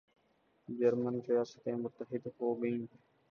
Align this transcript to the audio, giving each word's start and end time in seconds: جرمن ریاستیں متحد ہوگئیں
جرمن 0.67 1.15
ریاستیں 1.27 1.75
متحد 1.83 2.23
ہوگئیں 2.37 2.81